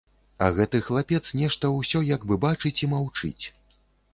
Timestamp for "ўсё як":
1.75-2.27